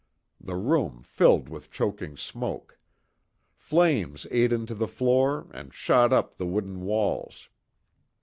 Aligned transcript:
The 0.39 0.55
room 0.55 1.03
filled 1.03 1.47
with 1.47 1.69
choking 1.71 2.17
smoke. 2.17 2.79
Flames 3.53 4.25
ate 4.31 4.51
into 4.51 4.73
the 4.73 4.87
floor 4.87 5.45
and 5.53 5.71
shot 5.75 6.11
up 6.11 6.33
the 6.37 6.47
wooden 6.47 6.81
walls. 6.83 7.49